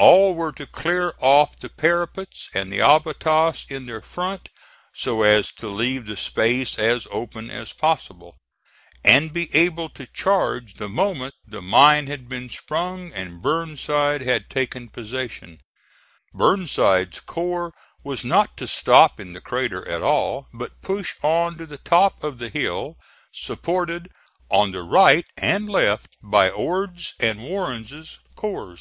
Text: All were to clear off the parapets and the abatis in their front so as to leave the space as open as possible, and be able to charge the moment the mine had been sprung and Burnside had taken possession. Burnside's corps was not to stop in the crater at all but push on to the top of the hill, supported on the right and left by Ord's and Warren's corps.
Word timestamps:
All 0.00 0.36
were 0.36 0.52
to 0.52 0.64
clear 0.64 1.12
off 1.18 1.58
the 1.58 1.68
parapets 1.68 2.50
and 2.54 2.72
the 2.72 2.78
abatis 2.78 3.66
in 3.68 3.86
their 3.86 4.00
front 4.00 4.48
so 4.94 5.22
as 5.24 5.50
to 5.54 5.66
leave 5.66 6.06
the 6.06 6.16
space 6.16 6.78
as 6.78 7.08
open 7.10 7.50
as 7.50 7.72
possible, 7.72 8.36
and 9.04 9.32
be 9.32 9.52
able 9.52 9.88
to 9.88 10.06
charge 10.06 10.74
the 10.74 10.88
moment 10.88 11.34
the 11.44 11.60
mine 11.60 12.06
had 12.06 12.28
been 12.28 12.48
sprung 12.48 13.12
and 13.12 13.42
Burnside 13.42 14.20
had 14.20 14.48
taken 14.48 14.88
possession. 14.88 15.60
Burnside's 16.32 17.18
corps 17.18 17.74
was 18.04 18.24
not 18.24 18.56
to 18.58 18.68
stop 18.68 19.18
in 19.18 19.32
the 19.32 19.40
crater 19.40 19.86
at 19.88 20.00
all 20.02 20.46
but 20.54 20.80
push 20.80 21.16
on 21.24 21.58
to 21.58 21.66
the 21.66 21.76
top 21.78 22.22
of 22.22 22.38
the 22.38 22.50
hill, 22.50 22.98
supported 23.32 24.12
on 24.48 24.70
the 24.70 24.84
right 24.84 25.26
and 25.36 25.68
left 25.68 26.08
by 26.22 26.48
Ord's 26.48 27.14
and 27.18 27.42
Warren's 27.42 28.20
corps. 28.36 28.78